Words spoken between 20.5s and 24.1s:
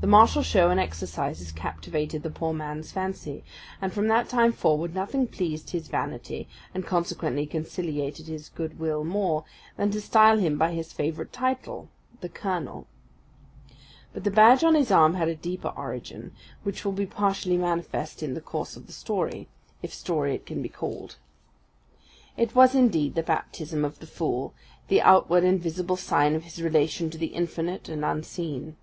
be called. It was, indeed, the baptism of the